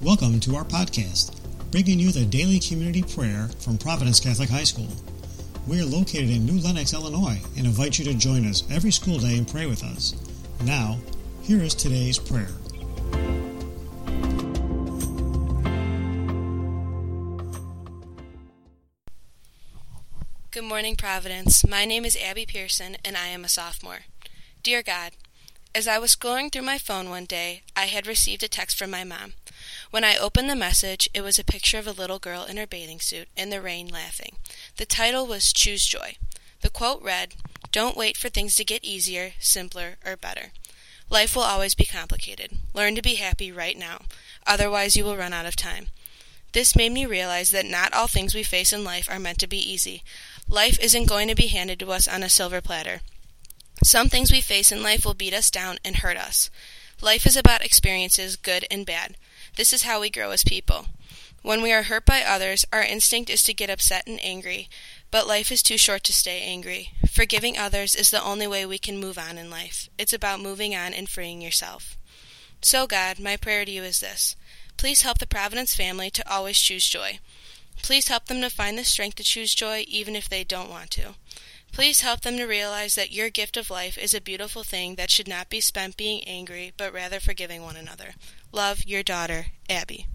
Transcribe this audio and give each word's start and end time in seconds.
Welcome 0.00 0.38
to 0.40 0.54
our 0.54 0.64
podcast, 0.64 1.34
bringing 1.72 1.98
you 1.98 2.12
the 2.12 2.24
daily 2.24 2.60
community 2.60 3.02
prayer 3.02 3.50
from 3.58 3.76
Providence 3.76 4.20
Catholic 4.20 4.48
High 4.48 4.62
School. 4.62 4.86
We 5.66 5.80
are 5.80 5.84
located 5.84 6.30
in 6.30 6.46
New 6.46 6.60
Lenox, 6.60 6.94
Illinois, 6.94 7.40
and 7.56 7.66
invite 7.66 7.98
you 7.98 8.04
to 8.04 8.14
join 8.14 8.46
us 8.46 8.62
every 8.70 8.92
school 8.92 9.18
day 9.18 9.36
and 9.36 9.48
pray 9.48 9.66
with 9.66 9.82
us. 9.82 10.14
Now, 10.62 10.98
here 11.42 11.60
is 11.60 11.74
today's 11.74 12.16
prayer. 12.16 12.46
Good 20.52 20.62
morning, 20.62 20.94
Providence. 20.94 21.66
My 21.66 21.84
name 21.84 22.04
is 22.04 22.16
Abby 22.16 22.46
Pearson, 22.46 22.98
and 23.04 23.16
I 23.16 23.26
am 23.26 23.44
a 23.44 23.48
sophomore. 23.48 24.02
Dear 24.62 24.84
God, 24.84 25.14
as 25.74 25.88
I 25.88 25.98
was 25.98 26.14
scrolling 26.14 26.52
through 26.52 26.62
my 26.62 26.78
phone 26.78 27.10
one 27.10 27.24
day, 27.24 27.62
I 27.76 27.86
had 27.86 28.06
received 28.06 28.44
a 28.44 28.48
text 28.48 28.78
from 28.78 28.90
my 28.90 29.02
mom. 29.02 29.34
When 29.90 30.04
I 30.04 30.16
opened 30.16 30.50
the 30.50 30.56
message, 30.56 31.08
it 31.14 31.22
was 31.22 31.38
a 31.38 31.44
picture 31.44 31.78
of 31.78 31.86
a 31.86 31.92
little 31.92 32.18
girl 32.18 32.44
in 32.44 32.58
her 32.58 32.66
bathing 32.66 33.00
suit 33.00 33.28
in 33.36 33.48
the 33.48 33.62
rain 33.62 33.88
laughing. 33.88 34.36
The 34.76 34.84
title 34.84 35.26
was 35.26 35.52
Choose 35.52 35.86
Joy. 35.86 36.16
The 36.60 36.68
quote 36.68 37.02
read, 37.02 37.34
Don't 37.72 37.96
wait 37.96 38.16
for 38.16 38.28
things 38.28 38.54
to 38.56 38.64
get 38.64 38.84
easier, 38.84 39.32
simpler, 39.38 39.96
or 40.04 40.16
better. 40.16 40.52
Life 41.08 41.34
will 41.34 41.42
always 41.42 41.74
be 41.74 41.86
complicated. 41.86 42.58
Learn 42.74 42.94
to 42.96 43.02
be 43.02 43.14
happy 43.14 43.50
right 43.50 43.78
now. 43.78 44.02
Otherwise, 44.46 44.94
you 44.94 45.04
will 45.04 45.16
run 45.16 45.32
out 45.32 45.46
of 45.46 45.56
time. 45.56 45.86
This 46.52 46.76
made 46.76 46.92
me 46.92 47.06
realize 47.06 47.50
that 47.52 47.64
not 47.64 47.94
all 47.94 48.08
things 48.08 48.34
we 48.34 48.42
face 48.42 48.74
in 48.74 48.84
life 48.84 49.08
are 49.10 49.18
meant 49.18 49.38
to 49.38 49.46
be 49.46 49.58
easy. 49.58 50.02
Life 50.48 50.78
isn't 50.80 51.08
going 51.08 51.28
to 51.28 51.34
be 51.34 51.46
handed 51.46 51.78
to 51.80 51.92
us 51.92 52.06
on 52.06 52.22
a 52.22 52.28
silver 52.28 52.60
platter. 52.60 53.00
Some 53.84 54.08
things 54.08 54.30
we 54.30 54.40
face 54.42 54.70
in 54.70 54.82
life 54.82 55.04
will 55.04 55.14
beat 55.14 55.32
us 55.32 55.50
down 55.50 55.78
and 55.82 55.96
hurt 55.96 56.16
us. 56.16 56.50
Life 57.00 57.26
is 57.26 57.36
about 57.36 57.64
experiences, 57.64 58.36
good 58.36 58.66
and 58.70 58.84
bad. 58.84 59.16
This 59.58 59.72
is 59.72 59.82
how 59.82 60.00
we 60.00 60.08
grow 60.08 60.30
as 60.30 60.44
people. 60.44 60.86
When 61.42 61.62
we 61.62 61.72
are 61.72 61.82
hurt 61.82 62.06
by 62.06 62.22
others, 62.22 62.64
our 62.72 62.80
instinct 62.80 63.28
is 63.28 63.42
to 63.42 63.52
get 63.52 63.68
upset 63.68 64.06
and 64.06 64.24
angry, 64.24 64.68
but 65.10 65.26
life 65.26 65.50
is 65.50 65.64
too 65.64 65.76
short 65.76 66.04
to 66.04 66.12
stay 66.12 66.42
angry. 66.42 66.92
Forgiving 67.10 67.58
others 67.58 67.96
is 67.96 68.12
the 68.12 68.22
only 68.22 68.46
way 68.46 68.64
we 68.64 68.78
can 68.78 69.00
move 69.00 69.18
on 69.18 69.36
in 69.36 69.50
life. 69.50 69.88
It's 69.98 70.12
about 70.12 70.38
moving 70.38 70.76
on 70.76 70.94
and 70.94 71.08
freeing 71.08 71.42
yourself. 71.42 71.98
So, 72.62 72.86
God, 72.86 73.18
my 73.18 73.36
prayer 73.36 73.64
to 73.64 73.70
you 73.72 73.82
is 73.82 73.98
this. 73.98 74.36
Please 74.76 75.02
help 75.02 75.18
the 75.18 75.26
Providence 75.26 75.74
family 75.74 76.08
to 76.10 76.32
always 76.32 76.60
choose 76.60 76.86
joy. 76.86 77.18
Please 77.82 78.06
help 78.06 78.26
them 78.26 78.40
to 78.42 78.50
find 78.50 78.78
the 78.78 78.84
strength 78.84 79.16
to 79.16 79.24
choose 79.24 79.56
joy 79.56 79.84
even 79.88 80.14
if 80.14 80.28
they 80.28 80.44
don't 80.44 80.70
want 80.70 80.90
to. 80.92 81.16
Please 81.72 82.00
help 82.00 82.22
them 82.22 82.36
to 82.36 82.44
realize 82.44 82.94
that 82.94 83.12
your 83.12 83.30
gift 83.30 83.56
of 83.56 83.70
life 83.70 83.96
is 83.96 84.14
a 84.14 84.20
beautiful 84.20 84.64
thing 84.64 84.96
that 84.96 85.10
should 85.10 85.28
not 85.28 85.48
be 85.48 85.60
spent 85.60 85.96
being 85.96 86.24
angry, 86.24 86.72
but 86.76 86.92
rather 86.92 87.20
forgiving 87.20 87.62
one 87.62 87.76
another. 87.76 88.14
Love, 88.52 88.84
your 88.84 89.02
daughter, 89.02 89.46
Abby. 89.70 90.06